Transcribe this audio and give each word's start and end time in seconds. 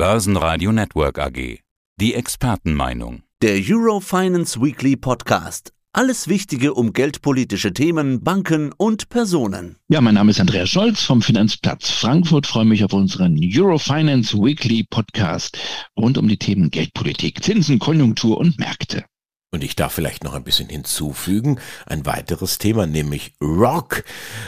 Börsenradio 0.00 0.72
Network 0.72 1.18
AG. 1.18 1.58
Die 2.00 2.14
Expertenmeinung. 2.14 3.22
Der 3.42 3.60
Eurofinance 3.62 4.58
Weekly 4.58 4.96
Podcast. 4.96 5.74
Alles 5.92 6.26
Wichtige 6.26 6.72
um 6.72 6.94
geldpolitische 6.94 7.74
Themen, 7.74 8.24
Banken 8.24 8.72
und 8.78 9.10
Personen. 9.10 9.76
Ja, 9.90 10.00
mein 10.00 10.14
Name 10.14 10.30
ist 10.30 10.40
Andreas 10.40 10.70
Scholz 10.70 11.02
vom 11.02 11.20
Finanzplatz 11.20 11.90
Frankfurt. 11.90 12.46
Freue 12.46 12.64
mich 12.64 12.82
auf 12.82 12.94
unseren 12.94 13.38
Eurofinance 13.38 14.38
Weekly 14.38 14.86
Podcast 14.88 15.58
rund 15.98 16.16
um 16.16 16.28
die 16.28 16.38
Themen 16.38 16.70
Geldpolitik, 16.70 17.44
Zinsen, 17.44 17.78
Konjunktur 17.78 18.38
und 18.38 18.58
Märkte. 18.58 19.04
Und 19.52 19.64
ich 19.64 19.74
darf 19.74 19.92
vielleicht 19.92 20.22
noch 20.22 20.34
ein 20.34 20.44
bisschen 20.44 20.68
hinzufügen, 20.68 21.58
ein 21.84 22.06
weiteres 22.06 22.58
Thema, 22.58 22.86
nämlich 22.86 23.32
Rock, 23.42 24.04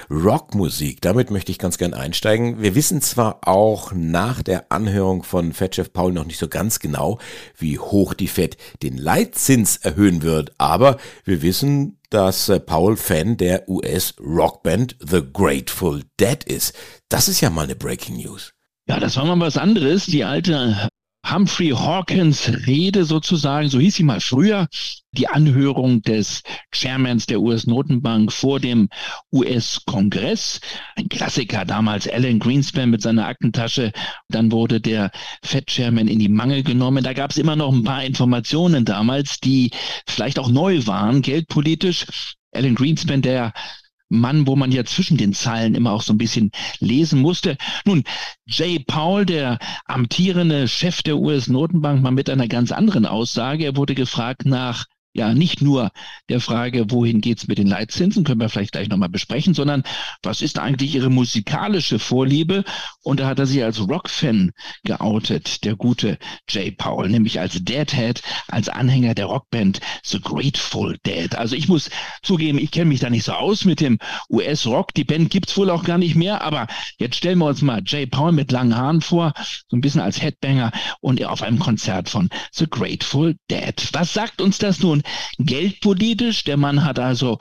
Rockmusik. 0.08 1.00
Damit 1.00 1.32
möchte 1.32 1.50
ich 1.50 1.58
ganz 1.58 1.76
gern 1.76 1.92
einsteigen. 1.92 2.62
Wir 2.62 2.76
wissen 2.76 3.02
zwar 3.02 3.40
auch 3.48 3.90
nach 3.92 4.42
der 4.42 4.70
Anhörung 4.70 5.24
von 5.24 5.52
Fed-Chef 5.54 5.92
Paul 5.92 6.12
noch 6.12 6.24
nicht 6.24 6.38
so 6.38 6.46
ganz 6.46 6.78
genau, 6.78 7.18
wie 7.58 7.80
hoch 7.80 8.14
die 8.14 8.28
Fed 8.28 8.56
den 8.84 8.96
Leitzins 8.96 9.76
erhöhen 9.76 10.22
wird, 10.22 10.52
aber 10.58 10.98
wir 11.24 11.42
wissen, 11.42 11.98
dass 12.10 12.48
äh, 12.48 12.60
Paul 12.60 12.96
Fan 12.96 13.36
der 13.36 13.68
US-Rockband 13.68 14.96
The 15.00 15.22
Grateful 15.32 16.04
Dead 16.20 16.44
ist. 16.44 16.76
Das 17.08 17.26
ist 17.26 17.40
ja 17.40 17.50
mal 17.50 17.64
eine 17.64 17.74
Breaking 17.74 18.18
News. 18.18 18.52
Ja, 18.86 19.00
das 19.00 19.16
war 19.16 19.24
mal 19.24 19.40
was 19.40 19.56
anderes. 19.56 20.06
Die 20.06 20.22
alte 20.22 20.88
Humphrey 21.30 21.70
Hawkins 21.70 22.50
Rede 22.66 23.04
sozusagen, 23.04 23.68
so 23.68 23.78
hieß 23.78 23.94
sie 23.94 24.02
mal 24.02 24.20
früher, 24.20 24.68
die 25.12 25.28
Anhörung 25.28 26.02
des 26.02 26.42
Chairmans 26.72 27.26
der 27.26 27.40
US-Notenbank 27.40 28.32
vor 28.32 28.60
dem 28.60 28.88
US-Kongress. 29.32 30.60
Ein 30.96 31.08
Klassiker 31.08 31.64
damals, 31.64 32.08
Alan 32.08 32.38
Greenspan 32.38 32.90
mit 32.90 33.02
seiner 33.02 33.26
Aktentasche. 33.26 33.92
Dann 34.28 34.50
wurde 34.50 34.80
der 34.80 35.10
Fed-Chairman 35.42 36.08
in 36.08 36.18
die 36.18 36.28
Mangel 36.28 36.62
genommen. 36.62 37.04
Da 37.04 37.12
gab 37.12 37.30
es 37.30 37.38
immer 37.38 37.56
noch 37.56 37.72
ein 37.72 37.84
paar 37.84 38.04
Informationen 38.04 38.84
damals, 38.84 39.38
die 39.38 39.70
vielleicht 40.06 40.38
auch 40.38 40.48
neu 40.48 40.86
waren, 40.86 41.22
geldpolitisch. 41.22 42.34
Alan 42.54 42.74
Greenspan, 42.74 43.22
der 43.22 43.52
Mann, 44.12 44.46
wo 44.46 44.56
man 44.56 44.70
ja 44.70 44.84
zwischen 44.84 45.16
den 45.16 45.32
Zeilen 45.32 45.74
immer 45.74 45.92
auch 45.92 46.02
so 46.02 46.12
ein 46.12 46.18
bisschen 46.18 46.50
lesen 46.80 47.20
musste. 47.20 47.56
Nun, 47.84 48.04
Jay 48.46 48.78
Powell, 48.78 49.24
der 49.26 49.58
amtierende 49.86 50.68
Chef 50.68 51.02
der 51.02 51.16
US-Notenbank, 51.16 52.02
mal 52.02 52.10
mit 52.10 52.28
einer 52.28 52.48
ganz 52.48 52.72
anderen 52.72 53.06
Aussage. 53.06 53.64
Er 53.64 53.76
wurde 53.76 53.94
gefragt 53.94 54.44
nach 54.44 54.86
ja 55.12 55.34
nicht 55.34 55.60
nur 55.60 55.90
der 56.28 56.40
Frage, 56.40 56.90
wohin 56.90 57.20
geht's 57.20 57.48
mit 57.48 57.58
den 57.58 57.66
Leitzinsen, 57.66 58.24
können 58.24 58.40
wir 58.40 58.48
vielleicht 58.48 58.72
gleich 58.72 58.88
nochmal 58.88 59.08
besprechen, 59.08 59.54
sondern 59.54 59.82
was 60.22 60.42
ist 60.42 60.58
eigentlich 60.58 60.94
Ihre 60.94 61.10
musikalische 61.10 61.98
Vorliebe? 61.98 62.64
Und 63.02 63.20
da 63.20 63.26
hat 63.26 63.38
er 63.38 63.46
sich 63.46 63.62
als 63.62 63.80
Rockfan 63.80 64.52
geoutet, 64.84 65.64
der 65.64 65.76
gute 65.76 66.18
Jay 66.48 66.70
Powell, 66.70 67.10
nämlich 67.10 67.40
als 67.40 67.62
Deadhead, 67.62 68.22
als 68.48 68.68
Anhänger 68.68 69.14
der 69.14 69.26
Rockband 69.26 69.80
The 70.04 70.20
Grateful 70.20 70.98
Dead. 71.04 71.34
Also 71.34 71.56
ich 71.56 71.68
muss 71.68 71.90
zugeben, 72.22 72.58
ich 72.58 72.70
kenne 72.70 72.86
mich 72.86 73.00
da 73.00 73.10
nicht 73.10 73.24
so 73.24 73.32
aus 73.32 73.64
mit 73.64 73.80
dem 73.80 73.98
US-Rock. 74.30 74.94
Die 74.94 75.04
Band 75.04 75.30
gibt's 75.30 75.56
wohl 75.56 75.70
auch 75.70 75.84
gar 75.84 75.98
nicht 75.98 76.14
mehr, 76.14 76.42
aber 76.42 76.66
jetzt 76.98 77.16
stellen 77.16 77.38
wir 77.38 77.46
uns 77.46 77.62
mal 77.62 77.82
Jay 77.84 78.06
Powell 78.06 78.32
mit 78.32 78.50
langen 78.50 78.76
Haaren 78.76 79.00
vor, 79.00 79.34
so 79.68 79.76
ein 79.76 79.80
bisschen 79.80 80.00
als 80.00 80.22
Headbanger 80.22 80.72
und 81.00 81.22
auf 81.24 81.42
einem 81.42 81.58
Konzert 81.58 82.08
von 82.08 82.30
The 82.52 82.66
Grateful 82.68 83.36
Dead. 83.50 83.74
Was 83.92 84.14
sagt 84.14 84.40
uns 84.40 84.58
das 84.58 84.80
nun 84.80 85.01
geldpolitisch. 85.38 86.44
Der 86.44 86.56
Mann 86.56 86.84
hat 86.84 86.98
also, 86.98 87.38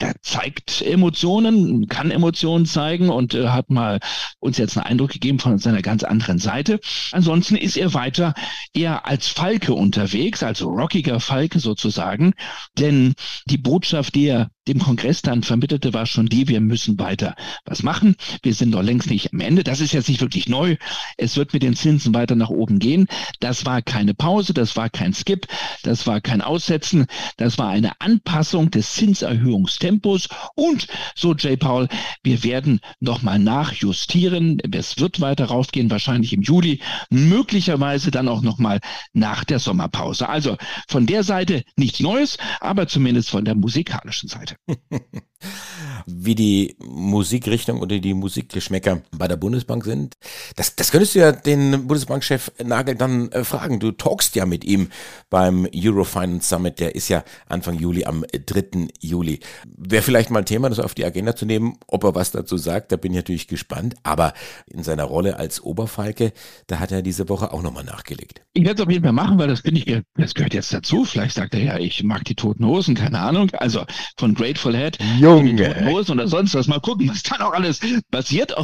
der 0.00 0.14
zeigt 0.22 0.82
Emotionen, 0.82 1.88
kann 1.88 2.10
Emotionen 2.10 2.66
zeigen 2.66 3.08
und 3.08 3.34
äh, 3.34 3.48
hat 3.48 3.70
mal 3.70 4.00
uns 4.40 4.58
jetzt 4.58 4.76
einen 4.76 4.86
Eindruck 4.86 5.10
gegeben 5.10 5.38
von 5.38 5.58
seiner 5.58 5.82
ganz 5.82 6.04
anderen 6.04 6.38
Seite. 6.38 6.80
Ansonsten 7.12 7.56
ist 7.56 7.76
er 7.76 7.94
weiter 7.94 8.34
eher 8.74 9.06
als 9.06 9.28
Falke 9.28 9.72
unterwegs, 9.74 10.42
also 10.42 10.68
rockiger 10.68 11.20
Falke 11.20 11.60
sozusagen, 11.60 12.34
denn 12.78 13.14
die 13.46 13.58
Botschaft, 13.58 14.14
die 14.14 14.26
er 14.26 14.50
dem 14.68 14.80
Kongress 14.80 15.22
dann 15.22 15.44
vermittelte, 15.44 15.94
war 15.94 16.06
schon 16.06 16.26
die, 16.26 16.48
wir 16.48 16.60
müssen 16.60 16.98
weiter 16.98 17.36
was 17.64 17.84
machen. 17.84 18.16
Wir 18.42 18.52
sind 18.52 18.70
noch 18.70 18.82
längst 18.82 19.08
nicht 19.08 19.32
am 19.32 19.38
Ende. 19.38 19.62
Das 19.62 19.80
ist 19.80 19.92
jetzt 19.92 20.08
nicht 20.08 20.20
wirklich 20.20 20.48
neu. 20.48 20.76
Es 21.16 21.36
wird 21.36 21.52
mit 21.52 21.62
den 21.62 21.76
Zinsen 21.76 22.14
weiter 22.14 22.34
nach 22.34 22.50
oben 22.50 22.80
gehen. 22.80 23.06
Das 23.38 23.64
war 23.64 23.80
keine 23.80 24.12
Pause, 24.12 24.54
das 24.54 24.74
war 24.76 24.90
kein 24.90 25.14
Skip, 25.14 25.46
das 25.84 26.08
war 26.08 26.20
kein 26.20 26.42
Aussetzen, 26.42 27.06
das 27.36 27.58
war 27.58 27.68
eine 27.68 28.00
Anpassung 28.00 28.72
des 28.72 28.92
Zinserhöhungstempos. 28.94 29.85
Und 30.54 30.86
so, 31.14 31.34
Jay 31.34 31.56
Paul, 31.56 31.88
wir 32.22 32.42
werden 32.44 32.80
nochmal 33.00 33.38
nachjustieren. 33.38 34.60
Es 34.72 34.98
wird 34.98 35.20
weiter 35.20 35.46
raufgehen, 35.46 35.90
wahrscheinlich 35.90 36.32
im 36.32 36.42
Juli, 36.42 36.80
möglicherweise 37.10 38.10
dann 38.10 38.28
auch 38.28 38.42
nochmal 38.42 38.80
nach 39.12 39.44
der 39.44 39.58
Sommerpause. 39.58 40.28
Also 40.28 40.56
von 40.88 41.06
der 41.06 41.22
Seite 41.22 41.62
nichts 41.76 42.00
Neues, 42.00 42.38
aber 42.60 42.88
zumindest 42.88 43.30
von 43.30 43.44
der 43.44 43.54
musikalischen 43.54 44.28
Seite. 44.28 44.56
Wie 46.06 46.34
die 46.34 46.76
Musikrichtung 46.78 47.80
oder 47.80 47.98
die 47.98 48.14
Musikgeschmäcker 48.14 49.02
bei 49.16 49.28
der 49.28 49.36
Bundesbank 49.36 49.84
sind, 49.84 50.14
das, 50.56 50.76
das 50.76 50.90
könntest 50.90 51.14
du 51.14 51.20
ja 51.20 51.32
den 51.32 51.86
Bundesbankchef 51.86 52.52
Nagel 52.62 52.94
dann 52.94 53.30
äh, 53.32 53.44
fragen. 53.44 53.80
Du 53.80 53.92
talkst 53.92 54.34
ja 54.36 54.46
mit 54.46 54.64
ihm 54.64 54.88
beim 55.30 55.68
Eurofinance 55.74 56.48
Summit, 56.48 56.80
der 56.80 56.94
ist 56.94 57.08
ja 57.08 57.24
Anfang 57.48 57.78
Juli, 57.78 58.04
am 58.04 58.24
3. 58.32 58.88
Juli. 59.00 59.40
Wäre 59.76 60.02
vielleicht 60.02 60.30
mal 60.30 60.40
ein 60.40 60.46
Thema, 60.46 60.68
das 60.68 60.78
auf 60.78 60.94
die 60.94 61.04
Agenda 61.04 61.36
zu 61.36 61.46
nehmen, 61.46 61.76
ob 61.86 62.04
er 62.04 62.14
was 62.14 62.30
dazu 62.30 62.56
sagt, 62.56 62.92
da 62.92 62.96
bin 62.96 63.12
ich 63.12 63.16
natürlich 63.16 63.48
gespannt. 63.48 63.94
Aber 64.02 64.32
in 64.66 64.82
seiner 64.82 65.04
Rolle 65.04 65.38
als 65.38 65.62
Oberfalke, 65.62 66.32
da 66.66 66.78
hat 66.78 66.92
er 66.92 67.02
diese 67.02 67.28
Woche 67.28 67.52
auch 67.52 67.62
nochmal 67.62 67.84
nachgelegt. 67.84 68.42
Ich 68.52 68.64
werde 68.64 68.82
es 68.82 68.86
auf 68.86 68.92
jeden 68.92 69.04
Fall 69.04 69.12
machen, 69.12 69.38
weil 69.38 69.48
das 69.48 69.60
finde 69.60 69.80
ich, 69.80 70.02
das 70.14 70.34
gehört 70.34 70.54
jetzt 70.54 70.72
dazu. 70.72 71.04
Vielleicht 71.04 71.34
sagt 71.34 71.54
er 71.54 71.62
ja, 71.62 71.78
ich 71.78 72.02
mag 72.02 72.24
die 72.24 72.34
Toten 72.34 72.64
Hosen, 72.64 72.94
keine 72.94 73.18
Ahnung. 73.18 73.50
Also 73.52 73.84
von 74.16 74.34
Grateful 74.34 74.76
Head, 74.76 74.98
Junge, 75.18 75.85
Hosen 75.86 76.12
oder 76.12 76.28
sonst 76.28 76.54
was. 76.54 76.66
Mal 76.66 76.80
gucken, 76.80 77.08
was 77.08 77.22
da 77.22 77.38
noch 77.38 77.52
alles 77.52 77.80
passiert. 78.10 78.54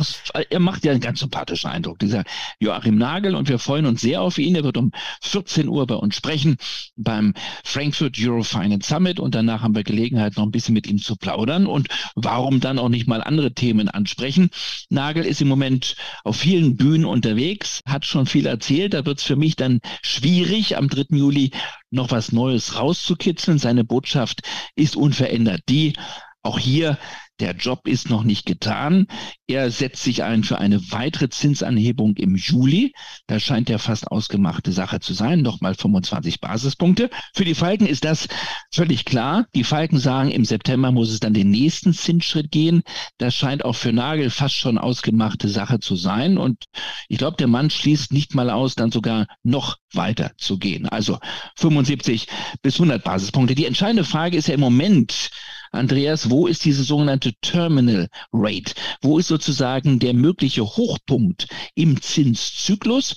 Er 0.51 0.61
macht 0.61 0.85
ja 0.85 0.93
einen 0.93 1.01
ganz 1.01 1.21
sympathischen 1.21 1.71
Eindruck, 1.71 1.99
dieser 1.99 2.25
Joachim 2.61 2.97
Nagel. 2.97 3.35
Und 3.35 3.49
wir 3.49 3.59
freuen 3.59 3.87
uns 3.87 4.01
sehr 4.01 4.23
auf 4.23 4.39
ihn. 4.39 4.55
Er 4.55 4.65
wird 4.65 4.77
um 4.77 4.93
14 5.23 5.69
Uhr 5.69 5.87
bei 5.87 5.95
uns 5.95 6.17
sprechen 6.17 6.57
beim 6.97 7.35
Frankfurt 7.65 8.17
Eurofinance 8.19 8.89
Summit. 8.89 9.21
Und 9.21 9.35
danach 9.35 9.63
haben 9.63 9.75
wir 9.75 9.85
Gelegenheit, 9.85 10.37
noch 10.37 10.45
ein 10.45 10.51
bisschen 10.51 10.75
mit 10.75 10.87
ihm 10.87 10.99
zu 10.99 11.17
plaudern. 11.17 11.67
Und 11.67 11.89
warum 12.15 12.61
dann 12.61 12.79
auch 12.79 12.89
nicht 12.89 13.07
mal 13.07 13.23
andere 13.23 13.53
Themen 13.53 13.89
ansprechen? 13.89 14.51
Nagel 14.89 15.25
ist 15.25 15.41
im 15.41 15.49
Moment 15.49 15.97
auf 16.25 16.37
vielen 16.37 16.77
Bühnen 16.77 17.05
unterwegs, 17.05 17.81
hat 17.87 18.05
schon 18.05 18.27
viel 18.27 18.47
erzählt. 18.47 18.95
Da 18.95 19.07
wird 19.07 19.19
es 19.19 19.25
für 19.25 19.37
mich 19.37 19.57
dann 19.57 19.81
schwierig, 20.03 20.77
am 20.77 20.89
3. 20.89 21.17
Juli 21.17 21.51
noch 21.91 22.11
was 22.11 22.33
Neues 22.33 22.77
rauszukitzeln. 22.77 23.59
Seine 23.59 23.85
Botschaft 23.85 24.43
ist 24.75 24.97
unverändert 24.97 25.63
die, 25.69 25.93
auch 26.43 26.59
hier 26.59 26.99
der 27.43 27.57
Job 27.57 27.89
ist 27.89 28.09
noch 28.09 28.23
nicht 28.23 28.47
getan. 28.47 29.09
Er 29.49 29.73
setzt 29.73 30.05
sich 30.05 30.23
ein 30.23 30.45
für 30.45 30.59
eine 30.59 30.93
weitere 30.93 31.29
Zinsanhebung 31.29 32.15
im 32.17 32.37
Juli. 32.37 32.93
Das 33.27 33.43
scheint 33.43 33.69
ja 33.69 33.79
fast 33.79 34.09
ausgemachte 34.13 34.71
Sache 34.71 35.01
zu 35.01 35.13
sein. 35.13 35.43
Nochmal 35.43 35.75
25 35.75 36.41
Basispunkte. 36.41 37.11
Für 37.35 37.45
die 37.45 37.57
Falken 37.57 37.87
ist 37.87 38.05
das 38.05 38.29
völlig 38.73 39.05
klar. 39.05 39.47
Die 39.57 39.65
Falken 39.65 39.99
sagen, 39.99 40.31
im 40.31 40.45
September 40.45 40.93
muss 40.93 41.11
es 41.11 41.19
dann 41.19 41.35
den 41.35 41.51
nächsten 41.51 41.95
Zinsschritt 41.95 42.53
gehen. 42.53 42.83
Das 43.19 43.35
scheint 43.35 43.65
auch 43.65 43.75
für 43.75 43.93
Nagel 43.93 44.31
fast 44.31 44.55
schon 44.55 44.79
ausgemachte 44.79 45.49
Sache 45.49 45.81
zu 45.81 45.97
sein. 45.97 46.39
Und 46.39 46.67
ich 47.09 47.19
glaube, 47.19 47.39
der 47.39 47.49
Mann 47.49 47.71
schließt 47.71 48.13
nicht 48.13 48.37
mal 48.37 48.51
aus, 48.51 48.77
dann 48.77 48.93
sogar 48.93 49.27
noch 49.43 49.79
weiter 49.93 50.31
zu 50.37 50.59
gehen. 50.59 50.89
Also 50.89 51.19
75 51.57 52.29
bis 52.63 52.75
100 52.75 53.03
Basispunkte. 53.03 53.57
Die 53.57 53.67
entscheidende 53.67 54.05
Frage 54.05 54.37
ist 54.37 54.47
ja 54.47 54.55
im 54.55 54.61
Moment, 54.61 55.31
Andreas, 55.73 56.29
wo 56.29 56.47
ist 56.47 56.65
diese 56.65 56.85
sogenannte 56.85 57.33
Terminal 57.41 58.09
Rate? 58.33 58.75
Wo 59.01 59.19
ist 59.19 59.29
sozusagen 59.29 59.99
der 59.99 60.13
mögliche 60.13 60.65
Hochpunkt 60.65 61.49
im 61.75 62.01
Zinszyklus? 62.01 63.15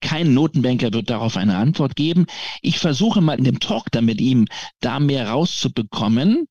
Kein 0.00 0.34
Notenbanker 0.34 0.92
wird 0.92 1.08
darauf 1.08 1.36
eine 1.38 1.56
Antwort 1.56 1.96
geben. 1.96 2.26
Ich 2.60 2.78
versuche 2.78 3.22
mal 3.22 3.38
in 3.38 3.44
dem 3.44 3.58
Talk 3.58 3.90
dann 3.90 4.04
mit 4.04 4.20
ihm 4.20 4.46
da 4.80 5.00
mehr 5.00 5.28
rauszubekommen. 5.28 6.46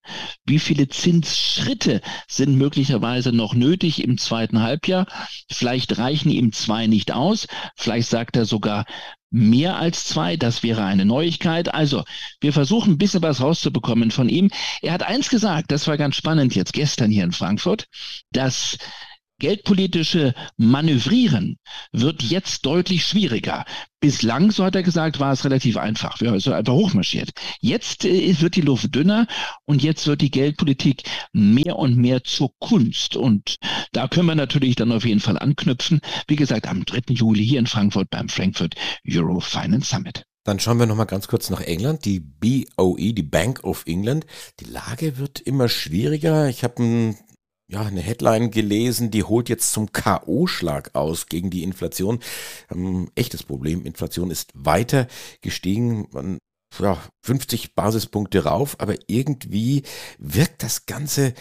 Wie 0.45 0.57
viele 0.57 0.87
Zinsschritte 0.87 2.01
sind 2.27 2.57
möglicherweise 2.57 3.31
noch 3.31 3.53
nötig 3.53 4.03
im 4.03 4.17
zweiten 4.17 4.61
Halbjahr? 4.61 5.05
Vielleicht 5.51 5.99
reichen 5.99 6.31
ihm 6.31 6.51
zwei 6.51 6.87
nicht 6.87 7.11
aus. 7.11 7.47
Vielleicht 7.75 8.09
sagt 8.09 8.37
er 8.37 8.45
sogar, 8.45 8.85
mehr 9.33 9.77
als 9.77 10.05
zwei. 10.05 10.37
Das 10.37 10.63
wäre 10.63 10.83
eine 10.85 11.05
Neuigkeit. 11.05 11.73
Also, 11.73 12.03
wir 12.39 12.53
versuchen 12.53 12.93
ein 12.93 12.97
bisschen 12.97 13.23
was 13.23 13.41
rauszubekommen 13.41 14.11
von 14.11 14.29
ihm. 14.29 14.51
Er 14.81 14.93
hat 14.93 15.03
eins 15.03 15.29
gesagt, 15.29 15.71
das 15.71 15.87
war 15.87 15.97
ganz 15.97 16.15
spannend 16.15 16.55
jetzt 16.55 16.73
gestern 16.73 17.09
hier 17.09 17.23
in 17.23 17.31
Frankfurt, 17.31 17.87
dass 18.31 18.77
geldpolitische 19.43 20.33
Manövrieren 20.55 21.57
wird 21.91 22.23
jetzt 22.23 22.65
deutlich 22.65 23.05
schwieriger. 23.05 23.65
Bislang, 23.99 24.51
so 24.51 24.63
hat 24.63 24.75
er 24.75 24.83
gesagt, 24.83 25.19
war 25.19 25.33
es 25.33 25.43
relativ 25.43 25.75
einfach. 25.75 26.21
Wir 26.21 26.39
sind 26.39 26.53
einfach 26.53 26.71
hochmarschiert. 26.71 27.31
Jetzt 27.59 28.05
äh, 28.05 28.39
wird 28.39 28.55
die 28.55 28.61
Luft 28.61 28.95
dünner 28.95 29.27
und 29.65 29.83
jetzt 29.83 30.07
wird 30.07 30.21
die 30.21 30.31
Geldpolitik 30.31 31.03
mehr 31.33 31.75
und 31.75 31.97
mehr 31.97 32.23
zur 32.23 32.51
Kunst. 32.59 33.17
Und 33.17 33.57
da 33.91 34.07
können 34.07 34.27
wir 34.27 34.35
natürlich 34.35 34.77
dann 34.77 34.93
auf 34.93 35.03
jeden 35.03 35.19
Fall 35.19 35.37
anknüpfen. 35.37 35.99
Wie 36.29 36.37
gesagt, 36.37 36.65
am 36.69 36.85
3. 36.85 37.13
Juli 37.13 37.45
hier 37.45 37.59
in 37.59 37.67
Frankfurt 37.67 38.09
beim 38.11 38.29
Frankfurt 38.29 38.75
Euro 39.05 39.41
Finance 39.41 39.89
Summit. 39.89 40.23
Dann 40.45 40.61
schauen 40.61 40.79
wir 40.79 40.85
nochmal 40.85 41.05
ganz 41.05 41.27
kurz 41.27 41.49
nach 41.49 41.61
England, 41.61 42.05
die 42.05 42.21
BOE, 42.21 43.13
die 43.13 43.23
Bank 43.23 43.65
of 43.65 43.83
England. 43.87 44.25
Die 44.61 44.65
Lage 44.71 45.17
wird 45.17 45.41
immer 45.41 45.67
schwieriger. 45.67 46.47
Ich 46.47 46.63
habe 46.63 46.81
ein 46.81 47.17
ja, 47.67 47.81
eine 47.81 48.01
Headline 48.01 48.51
gelesen, 48.51 49.11
die 49.11 49.23
holt 49.23 49.49
jetzt 49.49 49.71
zum 49.71 49.91
K.O.-Schlag 49.91 50.93
aus 50.93 51.27
gegen 51.27 51.49
die 51.49 51.63
Inflation. 51.63 52.19
Ähm, 52.71 53.09
echtes 53.15 53.43
Problem. 53.43 53.85
Inflation 53.85 54.31
ist 54.31 54.51
weiter 54.53 55.07
gestiegen. 55.41 56.07
Man, 56.11 56.37
ja, 56.79 56.97
50 57.25 57.75
Basispunkte 57.75 58.45
rauf, 58.45 58.75
aber 58.79 58.95
irgendwie 59.07 59.83
wirkt 60.17 60.63
das 60.63 60.85
Ganze 60.85 61.33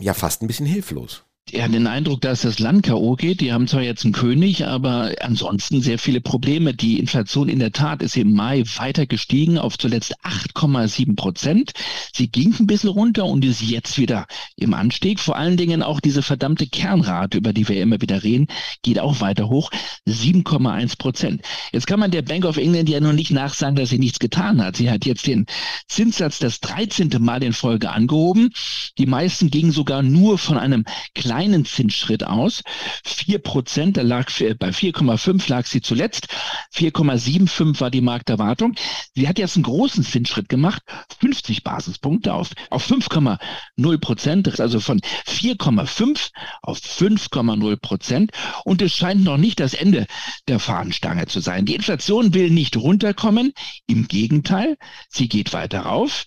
ja 0.00 0.14
fast 0.14 0.42
ein 0.42 0.46
bisschen 0.46 0.66
hilflos 0.66 1.24
hat 1.50 1.74
den 1.74 1.86
Eindruck, 1.86 2.20
dass 2.20 2.42
das 2.42 2.60
Land 2.60 2.84
K.O. 2.84 3.14
geht. 3.16 3.40
Die 3.40 3.52
haben 3.52 3.66
zwar 3.66 3.82
jetzt 3.82 4.04
einen 4.04 4.14
König, 4.14 4.64
aber 4.66 5.12
ansonsten 5.20 5.82
sehr 5.82 5.98
viele 5.98 6.20
Probleme. 6.20 6.72
Die 6.72 6.98
Inflation 6.98 7.48
in 7.48 7.58
der 7.58 7.72
Tat 7.72 8.00
ist 8.00 8.16
im 8.16 8.32
Mai 8.32 8.62
weiter 8.76 9.06
gestiegen 9.06 9.58
auf 9.58 9.76
zuletzt 9.76 10.14
8,7 10.24 11.14
Prozent. 11.16 11.72
Sie 12.14 12.28
ging 12.28 12.54
ein 12.58 12.66
bisschen 12.66 12.90
runter 12.90 13.26
und 13.26 13.44
ist 13.44 13.60
jetzt 13.60 13.98
wieder 13.98 14.26
im 14.56 14.72
Anstieg. 14.72 15.20
Vor 15.20 15.36
allen 15.36 15.56
Dingen 15.56 15.82
auch 15.82 16.00
diese 16.00 16.22
verdammte 16.22 16.66
Kernrate, 16.66 17.38
über 17.38 17.52
die 17.52 17.68
wir 17.68 17.82
immer 17.82 18.00
wieder 18.00 18.22
reden, 18.22 18.46
geht 18.82 18.98
auch 18.98 19.20
weiter 19.20 19.48
hoch. 19.48 19.70
7,1 20.08 20.96
Prozent. 20.96 21.42
Jetzt 21.72 21.86
kann 21.86 22.00
man 22.00 22.12
der 22.12 22.22
Bank 22.22 22.44
of 22.44 22.56
England 22.56 22.88
ja 22.88 23.00
nur 23.00 23.12
nicht 23.12 23.30
nachsagen, 23.30 23.76
dass 23.76 23.90
sie 23.90 23.98
nichts 23.98 24.20
getan 24.20 24.62
hat. 24.64 24.76
Sie 24.76 24.90
hat 24.90 25.04
jetzt 25.04 25.26
den 25.26 25.46
Zinssatz 25.88 26.38
das 26.38 26.60
13. 26.60 27.10
Mal 27.18 27.42
in 27.42 27.52
Folge 27.52 27.90
angehoben. 27.90 28.50
Die 28.96 29.06
meisten 29.06 29.50
gingen 29.50 29.72
sogar 29.72 30.02
nur 30.02 30.38
von 30.38 30.56
einem 30.56 30.84
kleinen 31.14 31.31
kleinen 31.32 31.64
Zinsschritt 31.64 32.24
aus. 32.24 32.62
Vier 33.04 33.38
Prozent, 33.38 33.96
da 33.96 34.02
lag 34.02 34.30
bei 34.58 34.68
4,5 34.68 35.48
lag 35.48 35.64
sie 35.64 35.80
zuletzt. 35.80 36.28
4,75 36.74 37.80
war 37.80 37.90
die 37.90 38.02
Markterwartung. 38.02 38.74
Sie 39.14 39.26
hat 39.26 39.38
jetzt 39.38 39.56
einen 39.56 39.62
großen 39.62 40.04
Zinsschritt 40.04 40.50
gemacht, 40.50 40.82
50 41.20 41.64
Basispunkte 41.64 42.34
auf, 42.34 42.50
auf 42.68 42.86
5,0 42.86 43.98
Prozent, 43.98 44.60
also 44.60 44.78
von 44.78 45.00
4,5 45.26 46.28
auf 46.60 46.78
5,0 46.78 47.76
Prozent. 47.76 48.32
Und 48.66 48.82
es 48.82 48.94
scheint 48.94 49.24
noch 49.24 49.38
nicht 49.38 49.58
das 49.58 49.72
Ende 49.72 50.04
der 50.48 50.58
Fahnenstange 50.58 51.28
zu 51.28 51.40
sein. 51.40 51.64
Die 51.64 51.74
Inflation 51.74 52.34
will 52.34 52.50
nicht 52.50 52.76
runterkommen. 52.76 53.54
Im 53.86 54.06
Gegenteil, 54.06 54.76
sie 55.08 55.28
geht 55.28 55.54
weiter 55.54 55.80
rauf. 55.80 56.26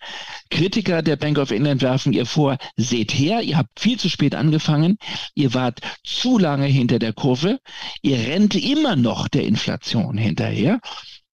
Kritiker 0.50 1.04
der 1.04 1.16
Bank 1.16 1.38
of 1.38 1.52
England 1.52 1.84
werfen 1.84 2.12
ihr 2.12 2.25
vor, 2.25 2.57
seht 2.75 3.13
her, 3.13 3.44
ihr 3.44 3.57
habt 3.57 3.80
viel 3.80 4.00
zu 4.00 4.10
spät 4.10 4.34
angefangen, 4.34 4.94
ihr 5.33 5.53
wart 5.53 5.81
zu 6.03 6.38
lange 6.38 6.65
hinter 6.65 7.00
der 7.00 7.13
Kurve, 7.13 7.59
ihr 8.01 8.18
rennt 8.18 8.56
immer 8.56 8.95
noch 8.95 9.27
der 9.27 9.45
Inflation 9.45 10.18
hinterher 10.18 10.80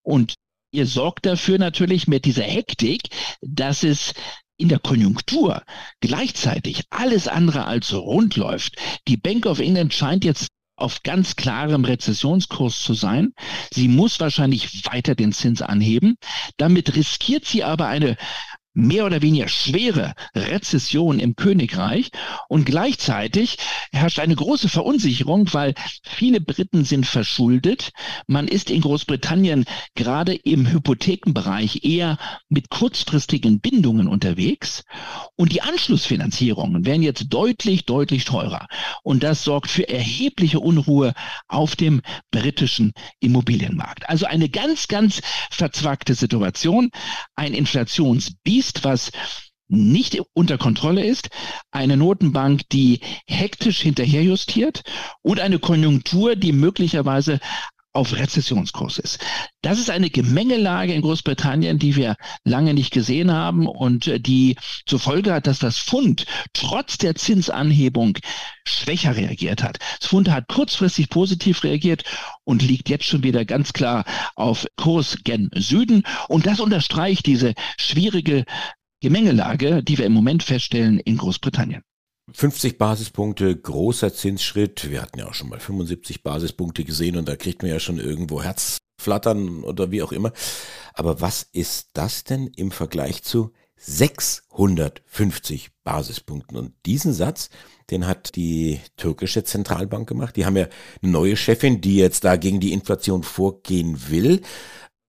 und 0.02 0.34
ihr 0.72 0.86
sorgt 0.86 1.26
dafür 1.26 1.58
natürlich 1.58 2.08
mit 2.08 2.24
dieser 2.24 2.44
Hektik, 2.44 3.02
dass 3.40 3.82
es 3.82 4.14
in 4.56 4.68
der 4.68 4.78
Konjunktur 4.78 5.62
gleichzeitig 6.00 6.84
alles 6.90 7.26
andere 7.28 7.64
als 7.66 7.92
rund 7.92 8.36
läuft. 8.36 8.76
Die 9.08 9.16
Bank 9.16 9.46
of 9.46 9.58
England 9.58 9.92
scheint 9.92 10.24
jetzt 10.24 10.48
auf 10.76 11.02
ganz 11.02 11.36
klarem 11.36 11.84
Rezessionskurs 11.84 12.82
zu 12.82 12.94
sein. 12.94 13.32
Sie 13.72 13.88
muss 13.88 14.20
wahrscheinlich 14.20 14.84
weiter 14.86 15.14
den 15.14 15.32
Zins 15.32 15.62
anheben. 15.62 16.16
Damit 16.56 16.96
riskiert 16.96 17.44
sie 17.44 17.62
aber 17.62 17.86
eine 17.86 18.16
mehr 18.74 19.04
oder 19.04 19.22
weniger 19.22 19.48
schwere 19.48 20.14
Rezession 20.34 21.18
im 21.18 21.36
Königreich 21.36 22.10
und 22.48 22.64
gleichzeitig 22.64 23.58
herrscht 23.92 24.18
eine 24.18 24.34
große 24.34 24.68
Verunsicherung, 24.68 25.52
weil 25.52 25.74
viele 26.02 26.40
Briten 26.40 26.84
sind 26.84 27.06
verschuldet. 27.06 27.90
Man 28.26 28.48
ist 28.48 28.70
in 28.70 28.80
Großbritannien 28.80 29.64
gerade 29.94 30.34
im 30.34 30.70
Hypothekenbereich 30.70 31.84
eher 31.84 32.18
mit 32.48 32.70
kurzfristigen 32.70 33.60
Bindungen 33.60 34.08
unterwegs 34.08 34.84
und 35.36 35.52
die 35.52 35.62
Anschlussfinanzierungen 35.62 36.86
werden 36.86 37.02
jetzt 37.02 37.26
deutlich, 37.28 37.84
deutlich 37.84 38.24
teurer 38.24 38.68
und 39.02 39.22
das 39.22 39.44
sorgt 39.44 39.70
für 39.70 39.88
erhebliche 39.88 40.60
Unruhe 40.60 41.12
auf 41.48 41.76
dem 41.76 42.00
britischen 42.30 42.92
Immobilienmarkt. 43.20 44.08
Also 44.08 44.26
eine 44.26 44.48
ganz, 44.48 44.88
ganz 44.88 45.20
verzwackte 45.50 46.14
Situation, 46.14 46.90
ein 47.36 47.52
Inflationsbiest 47.52 48.61
ist, 48.62 48.84
was 48.84 49.10
nicht 49.68 50.20
unter 50.34 50.56
Kontrolle 50.58 51.04
ist, 51.04 51.30
eine 51.72 51.96
Notenbank, 51.96 52.68
die 52.70 53.00
hektisch 53.26 53.80
hinterherjustiert 53.80 54.82
und 55.22 55.40
eine 55.40 55.58
Konjunktur, 55.58 56.36
die 56.36 56.52
möglicherweise 56.52 57.40
auf 57.94 58.16
Rezessionskurs 58.16 58.98
ist. 58.98 59.18
Das 59.60 59.78
ist 59.78 59.90
eine 59.90 60.08
Gemengelage 60.08 60.94
in 60.94 61.02
Großbritannien, 61.02 61.78
die 61.78 61.94
wir 61.94 62.16
lange 62.44 62.72
nicht 62.72 62.90
gesehen 62.90 63.30
haben 63.30 63.66
und 63.66 64.06
äh, 64.06 64.18
die 64.18 64.56
zur 64.86 64.98
Folge 64.98 65.34
hat, 65.34 65.46
dass 65.46 65.58
das 65.58 65.78
Pfund 65.78 66.24
trotz 66.54 66.96
der 66.96 67.14
Zinsanhebung 67.14 68.16
schwächer 68.64 69.16
reagiert 69.16 69.62
hat. 69.62 69.78
Pfund 70.12 70.30
hat 70.30 70.46
kurzfristig 70.48 71.08
positiv 71.08 71.64
reagiert 71.64 72.04
und 72.44 72.60
liegt 72.60 72.90
jetzt 72.90 73.06
schon 73.06 73.22
wieder 73.22 73.46
ganz 73.46 73.72
klar 73.72 74.04
auf 74.36 74.66
Kurs 74.76 75.16
gen 75.24 75.48
Süden. 75.54 76.02
Und 76.28 76.44
das 76.44 76.60
unterstreicht 76.60 77.24
diese 77.24 77.54
schwierige 77.78 78.44
Gemengelage, 79.00 79.82
die 79.82 79.96
wir 79.96 80.04
im 80.04 80.12
Moment 80.12 80.42
feststellen 80.42 80.98
in 80.98 81.16
Großbritannien. 81.16 81.80
50 82.30 82.76
Basispunkte, 82.76 83.56
großer 83.56 84.12
Zinsschritt. 84.12 84.90
Wir 84.90 85.00
hatten 85.00 85.18
ja 85.18 85.28
auch 85.28 85.34
schon 85.34 85.48
mal 85.48 85.60
75 85.60 86.22
Basispunkte 86.22 86.84
gesehen 86.84 87.16
und 87.16 87.26
da 87.26 87.34
kriegt 87.34 87.62
man 87.62 87.70
ja 87.70 87.80
schon 87.80 87.98
irgendwo 87.98 88.42
Herzflattern 88.42 89.64
oder 89.64 89.90
wie 89.92 90.02
auch 90.02 90.12
immer. 90.12 90.32
Aber 90.92 91.22
was 91.22 91.42
ist 91.52 91.88
das 91.94 92.24
denn 92.24 92.48
im 92.48 92.70
Vergleich 92.70 93.22
zu 93.22 93.54
650 93.84 95.70
Basispunkten? 95.84 96.56
Und 96.56 96.74
diesen 96.86 97.12
Satz, 97.12 97.50
den 97.90 98.06
hat 98.06 98.36
die 98.36 98.80
türkische 98.96 99.44
Zentralbank 99.44 100.08
gemacht. 100.08 100.36
Die 100.36 100.46
haben 100.46 100.56
ja 100.56 100.68
eine 101.02 101.12
neue 101.12 101.36
Chefin, 101.36 101.80
die 101.80 101.96
jetzt 101.96 102.24
da 102.24 102.36
gegen 102.36 102.60
die 102.60 102.72
Inflation 102.72 103.22
vorgehen 103.22 104.08
will. 104.08 104.42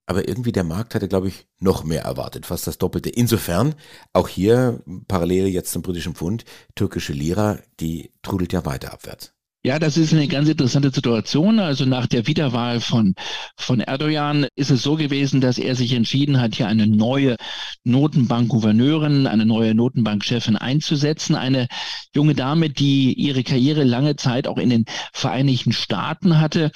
Aber 0.06 0.28
irgendwie 0.28 0.52
der 0.52 0.64
Markt 0.64 0.94
hatte, 0.94 1.08
glaube 1.08 1.28
ich, 1.28 1.46
noch 1.58 1.84
mehr 1.84 2.02
erwartet, 2.02 2.44
fast 2.46 2.66
das 2.66 2.76
Doppelte. 2.76 3.08
Insofern 3.08 3.74
auch 4.12 4.28
hier 4.28 4.82
parallel 5.08 5.46
jetzt 5.46 5.72
zum 5.72 5.82
britischen 5.82 6.14
Pfund, 6.14 6.44
türkische 6.74 7.14
Lira, 7.14 7.58
die 7.80 8.12
trudelt 8.22 8.52
ja 8.52 8.66
weiter 8.66 8.92
abwärts. 8.92 9.33
Ja, 9.66 9.78
das 9.78 9.96
ist 9.96 10.12
eine 10.12 10.28
ganz 10.28 10.46
interessante 10.50 10.90
Situation. 10.90 11.58
Also 11.58 11.86
nach 11.86 12.06
der 12.06 12.26
Wiederwahl 12.26 12.80
von, 12.80 13.14
von 13.56 13.80
Erdogan 13.80 14.46
ist 14.56 14.70
es 14.70 14.82
so 14.82 14.96
gewesen, 14.96 15.40
dass 15.40 15.56
er 15.56 15.74
sich 15.74 15.94
entschieden 15.94 16.38
hat, 16.38 16.54
hier 16.54 16.68
eine 16.68 16.86
neue 16.86 17.36
Notenbankgouverneurin, 17.82 19.26
eine 19.26 19.46
neue 19.46 19.74
Notenbankchefin 19.74 20.56
einzusetzen. 20.56 21.34
Eine 21.34 21.68
junge 22.14 22.34
Dame, 22.34 22.68
die 22.68 23.14
ihre 23.14 23.42
Karriere 23.42 23.84
lange 23.84 24.16
Zeit 24.16 24.48
auch 24.48 24.58
in 24.58 24.68
den 24.68 24.84
Vereinigten 25.14 25.72
Staaten 25.72 26.40
hatte 26.40 26.70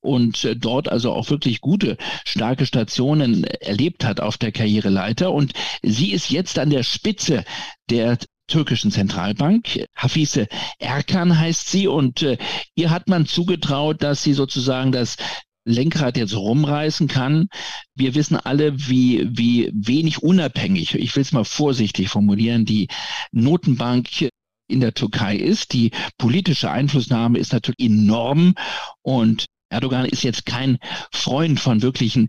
und 0.00 0.44
äh, 0.44 0.56
dort 0.56 0.88
also 0.88 1.12
auch 1.12 1.28
wirklich 1.28 1.60
gute, 1.60 1.98
starke 2.24 2.64
Stationen 2.64 3.44
erlebt 3.44 4.02
hat 4.04 4.20
auf 4.20 4.38
der 4.38 4.52
Karriereleiter. 4.52 5.30
Und 5.30 5.52
sie 5.82 6.12
ist 6.12 6.30
jetzt 6.30 6.58
an 6.58 6.70
der 6.70 6.84
Spitze 6.84 7.44
der 7.90 8.16
türkischen 8.50 8.90
Zentralbank. 8.90 9.86
Hafise 9.96 10.46
Erkan 10.78 11.38
heißt 11.38 11.70
sie 11.70 11.86
und 11.86 12.22
äh, 12.22 12.36
ihr 12.74 12.90
hat 12.90 13.08
man 13.08 13.26
zugetraut, 13.26 14.02
dass 14.02 14.22
sie 14.22 14.34
sozusagen 14.34 14.92
das 14.92 15.16
Lenkrad 15.64 16.16
jetzt 16.16 16.34
rumreißen 16.34 17.08
kann. 17.08 17.48
Wir 17.94 18.14
wissen 18.14 18.36
alle, 18.36 18.88
wie, 18.88 19.26
wie 19.30 19.70
wenig 19.72 20.22
unabhängig, 20.22 20.94
ich 20.94 21.14
will 21.16 21.22
es 21.22 21.32
mal 21.32 21.44
vorsichtig 21.44 22.08
formulieren, 22.08 22.64
die 22.64 22.88
Notenbank 23.32 24.28
in 24.68 24.80
der 24.80 24.94
Türkei 24.94 25.36
ist. 25.36 25.72
Die 25.72 25.90
politische 26.18 26.70
Einflussnahme 26.70 27.38
ist 27.38 27.52
natürlich 27.52 27.80
enorm 27.80 28.54
und 29.02 29.46
Erdogan 29.70 30.04
ist 30.04 30.24
jetzt 30.24 30.46
kein 30.46 30.78
Freund 31.12 31.60
von 31.60 31.82
wirklichen 31.82 32.28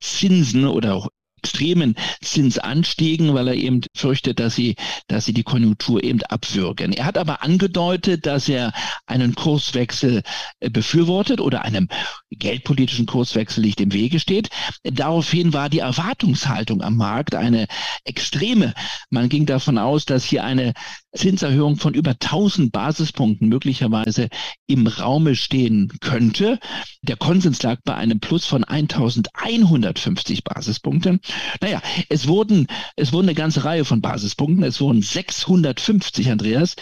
Zinsen 0.00 0.66
oder 0.66 1.08
extremen 1.44 1.94
Zinsanstiegen, 2.22 3.34
weil 3.34 3.48
er 3.48 3.54
eben 3.54 3.82
fürchtet, 3.94 4.40
dass 4.40 4.54
sie, 4.54 4.76
dass 5.08 5.26
sie 5.26 5.34
die 5.34 5.42
Konjunktur 5.42 6.02
eben 6.02 6.22
abwürgen. 6.22 6.92
Er 6.94 7.04
hat 7.04 7.18
aber 7.18 7.42
angedeutet, 7.42 8.24
dass 8.24 8.48
er 8.48 8.72
einen 9.06 9.34
Kurswechsel 9.34 10.22
äh, 10.60 10.70
befürwortet 10.70 11.40
oder 11.40 11.62
einem 11.62 11.88
geldpolitischen 12.30 13.04
Kurswechsel 13.06 13.62
nicht 13.62 13.80
im 13.80 13.92
Wege 13.92 14.20
steht. 14.20 14.48
Daraufhin 14.84 15.52
war 15.52 15.68
die 15.68 15.80
Erwartungshaltung 15.80 16.80
am 16.82 16.96
Markt 16.96 17.34
eine 17.34 17.66
extreme. 18.04 18.72
Man 19.10 19.28
ging 19.28 19.44
davon 19.44 19.76
aus, 19.76 20.06
dass 20.06 20.24
hier 20.24 20.44
eine 20.44 20.72
Zinserhöhung 21.14 21.76
von 21.76 21.94
über 21.94 22.10
1000 22.12 22.72
Basispunkten 22.72 23.48
möglicherweise 23.48 24.28
im 24.66 24.86
Raume 24.86 25.36
stehen 25.36 25.92
könnte. 26.00 26.58
Der 27.02 27.16
Konsens 27.16 27.62
lag 27.62 27.80
bei 27.84 27.94
einem 27.94 28.18
Plus 28.20 28.46
von 28.46 28.64
1150 28.64 30.42
Basispunkten. 30.44 31.20
Naja, 31.60 31.82
es 32.08 32.26
wurden, 32.26 32.66
es 32.96 33.12
wurden 33.12 33.28
eine 33.28 33.34
ganze 33.34 33.64
Reihe 33.64 33.84
von 33.84 34.00
Basispunkten. 34.00 34.64
Es 34.64 34.80
wurden 34.80 35.02
650, 35.02 36.30
Andreas 36.30 36.76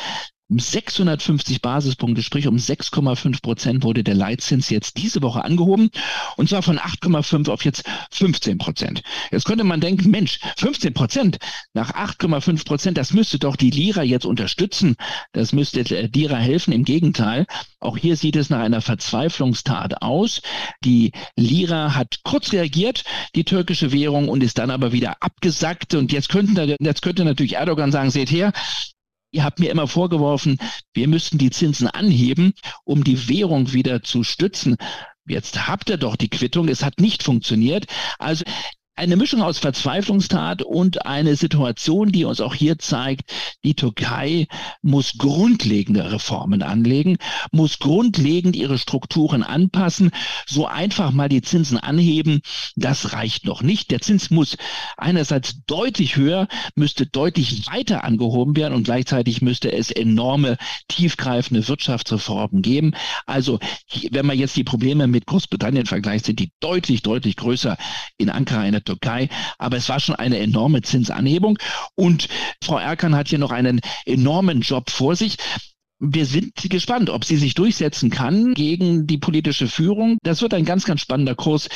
um 0.52 0.58
650 0.58 1.62
Basispunkte, 1.62 2.22
sprich 2.22 2.46
um 2.46 2.56
6,5 2.56 3.40
Prozent 3.40 3.84
wurde 3.84 4.04
der 4.04 4.14
Leitzins 4.14 4.68
jetzt 4.68 4.98
diese 4.98 5.22
Woche 5.22 5.42
angehoben 5.44 5.90
und 6.36 6.50
zwar 6.50 6.62
von 6.62 6.78
8,5 6.78 7.50
auf 7.50 7.64
jetzt 7.64 7.84
15 8.10 8.58
Prozent. 8.58 9.02
Jetzt 9.30 9.46
könnte 9.46 9.64
man 9.64 9.80
denken, 9.80 10.10
Mensch, 10.10 10.40
15 10.58 10.92
Prozent 10.92 11.38
nach 11.72 11.92
8,5 11.94 12.66
Prozent, 12.66 12.98
das 12.98 13.14
müsste 13.14 13.38
doch 13.38 13.56
die 13.56 13.70
Lira 13.70 14.02
jetzt 14.02 14.26
unterstützen, 14.26 14.96
das 15.32 15.54
müsste 15.54 15.84
der 15.84 16.08
Lira 16.08 16.36
helfen. 16.36 16.72
Im 16.72 16.84
Gegenteil, 16.84 17.46
auch 17.80 17.96
hier 17.96 18.16
sieht 18.16 18.36
es 18.36 18.50
nach 18.50 18.60
einer 18.60 18.82
Verzweiflungstat 18.82 20.02
aus. 20.02 20.42
Die 20.84 21.12
Lira 21.34 21.94
hat 21.94 22.20
kurz 22.24 22.52
reagiert, 22.52 23.04
die 23.34 23.44
türkische 23.44 23.90
Währung, 23.90 24.28
und 24.28 24.42
ist 24.42 24.58
dann 24.58 24.70
aber 24.70 24.92
wieder 24.92 25.16
abgesackt. 25.20 25.94
Und 25.94 26.12
jetzt 26.12 26.28
könnten, 26.28 26.76
jetzt 26.78 27.00
könnte 27.00 27.24
natürlich 27.24 27.54
Erdogan 27.54 27.90
sagen, 27.90 28.10
seht 28.10 28.30
her, 28.30 28.52
Ihr 29.32 29.44
habt 29.44 29.58
mir 29.58 29.70
immer 29.70 29.88
vorgeworfen, 29.88 30.58
wir 30.92 31.08
müssten 31.08 31.38
die 31.38 31.50
Zinsen 31.50 31.88
anheben, 31.88 32.52
um 32.84 33.02
die 33.02 33.28
Währung 33.28 33.72
wieder 33.72 34.02
zu 34.02 34.24
stützen. 34.24 34.76
Jetzt 35.26 35.66
habt 35.66 35.88
ihr 35.88 35.96
doch 35.96 36.16
die 36.16 36.28
Quittung, 36.28 36.68
es 36.68 36.84
hat 36.84 37.00
nicht 37.00 37.22
funktioniert. 37.22 37.86
Also 38.18 38.44
eine 38.94 39.16
Mischung 39.16 39.40
aus 39.42 39.58
Verzweiflungstat 39.58 40.62
und 40.62 41.06
eine 41.06 41.34
Situation, 41.34 42.12
die 42.12 42.24
uns 42.24 42.40
auch 42.40 42.54
hier 42.54 42.78
zeigt, 42.78 43.32
die 43.64 43.74
Türkei 43.74 44.46
muss 44.82 45.14
grundlegende 45.16 46.12
Reformen 46.12 46.62
anlegen, 46.62 47.16
muss 47.52 47.78
grundlegend 47.78 48.54
ihre 48.54 48.76
Strukturen 48.76 49.42
anpassen. 49.42 50.10
So 50.46 50.66
einfach 50.66 51.10
mal 51.10 51.30
die 51.30 51.40
Zinsen 51.40 51.78
anheben, 51.78 52.42
das 52.76 53.14
reicht 53.14 53.46
noch 53.46 53.62
nicht. 53.62 53.90
Der 53.90 54.00
Zins 54.00 54.30
muss 54.30 54.58
einerseits 54.98 55.64
deutlich 55.66 56.16
höher, 56.16 56.46
müsste 56.74 57.06
deutlich 57.06 57.66
weiter 57.68 58.04
angehoben 58.04 58.56
werden 58.56 58.74
und 58.74 58.84
gleichzeitig 58.84 59.40
müsste 59.40 59.72
es 59.72 59.90
enorme, 59.90 60.58
tiefgreifende 60.88 61.66
Wirtschaftsreformen 61.66 62.60
geben. 62.60 62.92
Also, 63.24 63.58
wenn 64.10 64.26
man 64.26 64.38
jetzt 64.38 64.56
die 64.56 64.64
Probleme 64.64 65.06
mit 65.06 65.26
Großbritannien 65.26 65.86
vergleicht, 65.86 66.26
sind 66.26 66.38
die 66.38 66.52
deutlich, 66.60 67.02
deutlich 67.02 67.36
größer 67.36 67.78
in 68.18 68.28
Ankara 68.28 68.66
in 68.66 68.81
Türkei. 68.82 69.28
Aber 69.58 69.76
es 69.76 69.88
war 69.88 70.00
schon 70.00 70.16
eine 70.16 70.38
enorme 70.38 70.82
Zinsanhebung. 70.82 71.58
Und 71.94 72.28
Frau 72.62 72.78
Erkan 72.78 73.14
hat 73.14 73.28
hier 73.28 73.38
noch 73.38 73.52
einen 73.52 73.80
enormen 74.04 74.60
Job 74.60 74.90
vor 74.90 75.16
sich. 75.16 75.36
Wir 75.98 76.26
sind 76.26 76.54
gespannt, 76.56 77.10
ob 77.10 77.24
sie 77.24 77.36
sich 77.36 77.54
durchsetzen 77.54 78.10
kann 78.10 78.54
gegen 78.54 79.06
die 79.06 79.18
politische 79.18 79.68
Führung. 79.68 80.18
Das 80.22 80.42
wird 80.42 80.52
ein 80.54 80.64
ganz, 80.64 80.84
ganz 80.84 81.00
spannender 81.00 81.36
Kurs. 81.36 81.68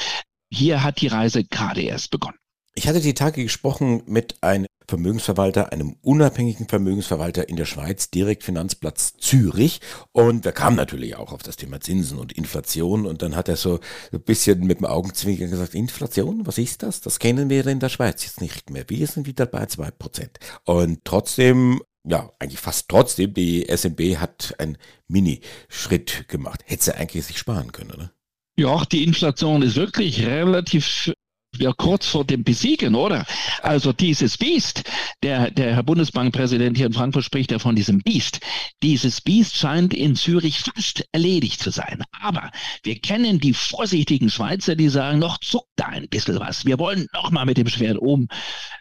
Hier 0.51 0.83
hat 0.83 1.01
die 1.01 1.07
Reise 1.07 1.45
gerade 1.45 1.83
erst 1.83 2.11
begonnen. 2.11 2.37
Ich 2.75 2.89
hatte 2.89 3.01
die 3.01 3.15
Tage 3.15 3.43
gesprochen 3.43 4.03
mit 4.07 4.43
einem 4.43 4.67
Vermögensverwalter, 4.89 5.73
einem 5.73 5.97
unabhängigen 6.03 6.69
Vermögensverwalter 6.69 7.49
in 7.49 7.57
der 7.57 7.65
Schweiz, 7.65 8.11
direkt 8.11 8.45
Finanzplatz 8.45 9.17
Zürich. 9.19 9.81
Und 10.13 10.47
da 10.47 10.53
kam 10.53 10.75
natürlich 10.75 11.17
auch 11.17 11.33
auf 11.33 11.43
das 11.43 11.57
Thema 11.57 11.81
Zinsen 11.81 12.19
und 12.19 12.33
Inflation. 12.33 13.07
Und 13.07 13.23
dann 13.23 13.37
hat 13.37 13.49
er 13.49 13.57
so 13.57 13.81
ein 14.13 14.21
bisschen 14.21 14.61
mit 14.61 14.79
dem 14.79 14.87
Augenzwinkern 14.87 15.51
gesagt, 15.51 15.75
Inflation, 15.75 16.47
was 16.47 16.59
ist 16.59 16.83
das? 16.83 17.01
Das 17.01 17.19
kennen 17.19 17.51
wir 17.51 17.67
in 17.67 17.81
der 17.81 17.89
Schweiz 17.89 18.25
jetzt 18.25 18.41
nicht 18.41 18.71
mehr. 18.71 18.85
Wir 18.89 19.07
sind 19.07 19.27
wieder 19.27 19.47
bei 19.47 19.67
zwei 19.67 19.91
Prozent. 19.91 20.39
Und 20.65 21.05
trotzdem 21.05 21.81
ja, 22.09 22.31
eigentlich 22.39 22.61
fast 22.61 22.89
trotzdem, 22.89 23.35
die 23.35 23.67
SMB 23.69 24.19
hat 24.19 24.55
einen 24.59 24.79
Mini-Schritt 25.09 26.29
gemacht. 26.29 26.61
Hätte 26.65 26.85
sie 26.85 26.97
eigentlich 26.97 27.27
sich 27.27 27.39
sparen 27.39 27.73
können, 27.73 27.91
oder? 27.91 28.13
Ja, 28.57 28.85
die 28.87 29.05
Inflation 29.05 29.63
ist 29.63 29.77
wirklich 29.77 30.25
relativ 30.25 31.13
ja 31.61 31.73
kurz 31.73 32.07
vor 32.07 32.25
dem 32.25 32.45
Besiegen, 32.45 32.95
oder? 32.95 33.25
Also 33.63 33.93
dieses 33.93 34.39
Biest, 34.39 34.85
der, 35.23 35.51
der 35.51 35.75
Herr 35.75 35.83
Bundesbankpräsident 35.83 36.77
hier 36.77 36.87
in 36.87 36.93
Frankfurt 36.93 37.25
spricht 37.25 37.53
ja 37.53 37.59
von 37.59 37.77
diesem 37.77 38.01
Biest. 38.01 38.41
Dieses 38.83 39.21
Biest 39.21 39.57
scheint 39.57 39.95
in 39.95 40.17
Zürich 40.17 40.61
fast 40.61 41.05
erledigt 41.13 41.61
zu 41.61 41.71
sein. 41.71 42.03
Aber 42.21 42.51
wir 42.83 42.99
kennen 42.99 43.41
die 43.41 43.55
vorsichtigen 43.55 44.31
Schweizer, 44.31 44.77
die 44.77 44.89
sagen, 44.89 45.19
noch 45.19 45.39
zuckt 45.39 45.69
da 45.77 45.87
ein 45.87 46.09
bisschen 46.09 46.39
was. 46.41 46.65
Wir 46.65 46.79
wollen 46.79 47.07
noch 47.13 47.31
mal 47.31 47.45
mit 47.45 47.59
dem 47.59 47.69
Schwert 47.69 47.99
oben 47.99 48.29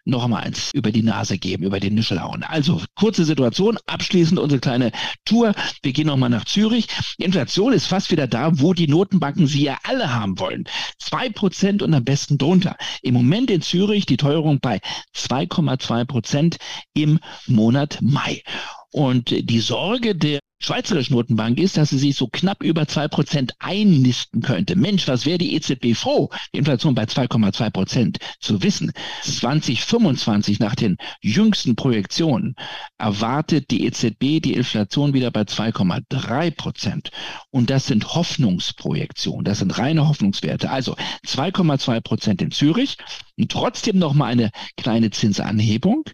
noch 0.06 0.28
mal 0.28 0.44
eins 0.44 0.72
über 0.74 0.92
die 0.92 1.04
Nase 1.04 1.38
geben, 1.38 1.64
über 1.64 1.80
den 1.80 1.96
Nischel 1.96 2.22
hauen. 2.22 2.44
Also 2.44 2.82
kurze 2.96 3.26
Situation, 3.26 3.78
abschließend 3.88 4.40
unsere 4.40 4.62
kleine 4.62 4.92
Tour. 5.26 5.54
Wir 5.82 5.94
gehen 5.94 6.08
noch 6.08 6.18
mal 6.18 6.30
nach 6.30 6.46
Zürich. 6.46 6.88
Die 7.20 7.24
Inflation 7.24 7.74
ist 7.74 7.88
fast 7.88 8.12
wieder 8.12 8.28
da, 8.28 8.60
wo 8.60 8.74
die 8.74 8.88
Notenbanken 8.88 9.48
sie 9.48 9.64
ja 9.64 9.78
alle 9.84 10.14
haben 10.14 10.40
wollen. 10.40 10.66
Zwei 11.00 11.30
Prozent 11.30 11.82
und 11.82 11.94
am 11.94 12.04
besten 12.04 12.38
drunter 12.38 12.65
runter. 12.66 12.78
Im 13.02 13.14
Moment 13.14 13.52
in 13.52 13.62
Zürich 13.62 14.06
die 14.06 14.18
Teuerung 14.18 14.60
bei 14.60 14.80
2,2 15.16 16.06
Prozent 16.06 16.58
im 16.94 17.20
Monat 17.48 18.00
Mai. 18.02 18.44
Und 18.92 19.30
die 19.30 19.60
Sorge 19.60 20.16
der 20.16 20.40
Schweizerische 20.60 21.14
Notenbank 21.14 21.60
ist, 21.60 21.76
dass 21.76 21.90
sie 21.90 21.98
sich 21.98 22.16
so 22.16 22.28
knapp 22.28 22.64
über 22.64 22.88
zwei 22.88 23.08
Prozent 23.08 23.54
einnisten 23.60 24.42
könnte. 24.42 24.76
Mensch, 24.76 25.08
was 25.08 25.26
wäre 25.26 25.38
die 25.38 25.54
EZB 25.54 25.96
froh, 25.96 26.30
die 26.54 26.60
Inflation 26.60 26.96
bei 26.96 27.04
2,2 27.04 27.70
Prozent 27.70 28.18
zu 28.40 28.64
wissen. 28.64 28.92
2025 29.24 30.60
nach 30.60 30.76
den 30.76 30.98
jüngsten 31.22 31.76
Projektionen 31.76 32.56
erwartet 32.98 33.70
die 33.70 33.86
EZB 33.86 34.42
die 34.42 34.54
Inflation 34.54 35.14
wieder 35.14 35.30
bei 35.30 35.42
2,3 35.42 36.52
Prozent. 36.52 37.12
Und 37.52 37.70
das 37.70 37.88
sind 37.88 38.16
Hoffnungsprojektionen, 38.16 39.44
das 39.44 39.60
sind 39.60 39.78
reine 39.78 40.08
Hoffnungswerte. 40.08 40.70
Also 40.72 40.96
2,2 41.28 42.02
Prozent 42.02 42.42
in 42.42 42.52
Zürich 42.52 42.98
und 43.38 43.52
trotzdem 43.52 44.00
noch 44.00 44.14
mal 44.14 44.28
eine 44.28 44.52
kleine 44.78 45.12
Zinsanhebung 45.12 46.06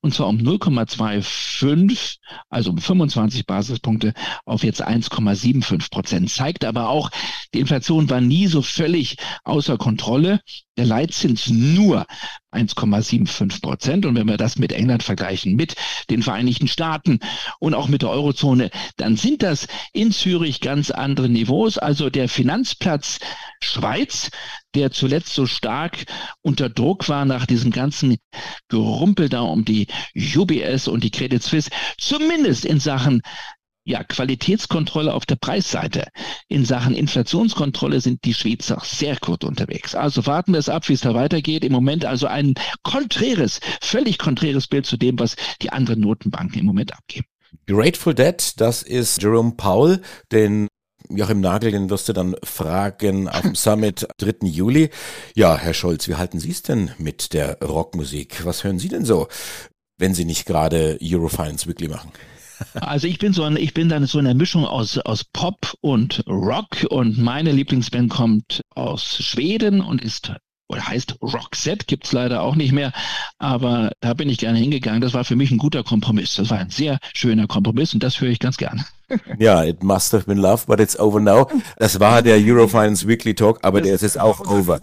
und 0.00 0.14
zwar 0.14 0.28
um 0.28 0.38
0,25, 0.38 2.16
also 2.48 2.70
um 2.70 2.78
25 2.78 3.44
Basispunkte 3.44 3.89
Basispunkte 3.90 4.14
auf 4.44 4.62
jetzt 4.62 4.86
1,75 4.86 5.90
Prozent. 5.90 6.30
Zeigt 6.30 6.64
aber 6.64 6.88
auch, 6.88 7.10
die 7.54 7.60
Inflation 7.60 8.08
war 8.10 8.20
nie 8.20 8.46
so 8.46 8.62
völlig 8.62 9.16
außer 9.44 9.78
Kontrolle. 9.78 10.40
Der 10.76 10.86
Leitzins 10.86 11.48
nur 11.48 12.06
1,75 12.52 13.60
Prozent. 13.60 14.06
Und 14.06 14.14
wenn 14.14 14.28
wir 14.28 14.36
das 14.36 14.58
mit 14.58 14.72
England 14.72 15.02
vergleichen, 15.02 15.56
mit 15.56 15.74
den 16.08 16.22
Vereinigten 16.22 16.68
Staaten 16.68 17.20
und 17.58 17.74
auch 17.74 17.88
mit 17.88 18.02
der 18.02 18.10
Eurozone, 18.10 18.70
dann 18.96 19.16
sind 19.16 19.42
das 19.42 19.66
in 19.92 20.12
Zürich 20.12 20.60
ganz 20.60 20.90
andere 20.90 21.28
Niveaus. 21.28 21.76
Also 21.76 22.08
der 22.08 22.28
Finanzplatz 22.28 23.18
Schweiz, 23.62 24.30
der 24.74 24.90
zuletzt 24.90 25.34
so 25.34 25.46
stark 25.46 26.06
unter 26.42 26.70
Druck 26.70 27.08
war 27.08 27.24
nach 27.24 27.44
diesem 27.44 27.72
ganzen 27.72 28.16
Gerumpel 28.68 29.28
da 29.28 29.42
um 29.42 29.64
die 29.64 29.86
UBS 30.16 30.88
und 30.88 31.04
die 31.04 31.10
Credit 31.10 31.42
Suisse, 31.42 31.70
zumindest 31.98 32.64
in 32.64 32.80
Sachen 32.80 33.20
ja, 33.90 34.04
Qualitätskontrolle 34.04 35.12
auf 35.12 35.26
der 35.26 35.36
Preisseite. 35.36 36.06
In 36.48 36.64
Sachen 36.64 36.94
Inflationskontrolle 36.94 38.00
sind 38.00 38.24
die 38.24 38.34
Schweizer 38.34 38.80
sehr 38.84 39.16
gut 39.16 39.44
unterwegs. 39.44 39.94
Also 39.94 40.26
warten 40.26 40.52
wir 40.52 40.58
es 40.60 40.68
ab, 40.68 40.88
wie 40.88 40.94
es 40.94 41.00
da 41.00 41.14
weitergeht. 41.14 41.64
Im 41.64 41.72
Moment 41.72 42.04
also 42.04 42.26
ein 42.26 42.54
konträres, 42.82 43.60
völlig 43.80 44.18
konträres 44.18 44.68
Bild 44.68 44.86
zu 44.86 44.96
dem, 44.96 45.18
was 45.18 45.36
die 45.60 45.70
anderen 45.70 46.00
Notenbanken 46.00 46.60
im 46.60 46.66
Moment 46.66 46.94
abgeben. 46.94 47.26
Grateful 47.66 48.14
Dead, 48.14 48.54
das 48.56 48.82
ist 48.82 49.20
Jerome 49.20 49.52
Powell, 49.56 50.00
den 50.30 50.68
Joachim 51.08 51.40
Nagel, 51.40 51.72
den 51.72 51.90
wirst 51.90 52.08
du 52.08 52.12
dann 52.12 52.36
fragen 52.44 53.28
auf 53.28 53.40
dem 53.40 53.54
Summit 53.56 54.06
3. 54.18 54.46
Juli. 54.46 54.90
Ja, 55.34 55.56
Herr 55.56 55.74
Scholz, 55.74 56.06
wie 56.06 56.14
halten 56.14 56.38
Sie 56.38 56.50
es 56.50 56.62
denn 56.62 56.92
mit 56.98 57.32
der 57.32 57.58
Rockmusik? 57.60 58.44
Was 58.44 58.62
hören 58.62 58.78
Sie 58.78 58.88
denn 58.88 59.04
so, 59.04 59.26
wenn 59.98 60.14
Sie 60.14 60.24
nicht 60.24 60.46
gerade 60.46 60.98
Eurofinance 61.02 61.66
Weekly 61.66 61.88
machen? 61.88 62.12
Also 62.80 63.06
ich 63.06 63.18
bin 63.18 63.32
so 63.32 63.44
ein, 63.44 63.56
ich 63.56 63.74
bin 63.74 63.88
dann 63.88 64.06
so 64.06 64.18
eine 64.18 64.34
Mischung 64.34 64.64
aus, 64.64 64.98
aus 64.98 65.24
Pop 65.24 65.74
und 65.80 66.22
Rock 66.26 66.86
und 66.88 67.18
meine 67.18 67.52
Lieblingsband 67.52 68.10
kommt 68.10 68.62
aus 68.74 69.16
Schweden 69.24 69.80
und 69.80 70.02
ist 70.02 70.32
oder 70.70 70.86
heißt 70.86 71.16
Rockset, 71.20 71.88
gibt's 71.88 72.12
leider 72.12 72.42
auch 72.42 72.54
nicht 72.54 72.72
mehr, 72.72 72.92
aber 73.38 73.90
da 74.00 74.14
bin 74.14 74.28
ich 74.28 74.38
gerne 74.38 74.58
hingegangen. 74.58 75.00
Das 75.00 75.14
war 75.14 75.24
für 75.24 75.34
mich 75.34 75.50
ein 75.50 75.58
guter 75.58 75.82
Kompromiss. 75.82 76.36
Das 76.36 76.50
war 76.50 76.58
ein 76.58 76.70
sehr 76.70 76.98
schöner 77.12 77.48
Kompromiss 77.48 77.92
und 77.92 78.02
das 78.02 78.20
höre 78.20 78.30
ich 78.30 78.38
ganz 78.38 78.56
gerne. 78.56 78.84
Ja, 79.40 79.64
it 79.64 79.82
must 79.82 80.12
have 80.12 80.26
been 80.26 80.38
love, 80.38 80.66
but 80.68 80.78
it's 80.78 80.96
over 80.96 81.18
now. 81.18 81.50
Das 81.78 81.98
war 81.98 82.22
der 82.22 82.36
Eurofinance 82.36 83.08
Weekly 83.08 83.34
Talk, 83.34 83.58
aber 83.62 83.80
das 83.80 83.86
der 83.86 83.94
ist 83.96 84.02
jetzt 84.02 84.20
auch 84.20 84.38
over. 84.46 84.80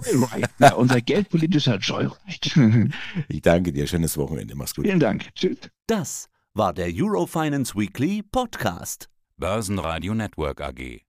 Ja, 0.59 0.73
unser 0.73 0.99
geldpolitischer 0.99 1.77
Joyride. 1.77 2.89
Ich 3.29 3.41
danke 3.41 3.71
dir. 3.71 3.87
Schönes 3.87 4.17
Wochenende. 4.17 4.53
Mach's 4.55 4.75
gut. 4.75 4.83
Vielen 4.83 4.99
Dank. 4.99 5.33
Tschüss. 5.33 5.57
Das 5.87 6.27
war 6.57 6.73
der 6.73 6.89
Eurofinance 6.91 7.75
Weekly 7.75 8.23
Podcast. 8.23 9.09
Börsenradio 9.37 10.15
Network 10.15 10.59
AG. 10.59 11.06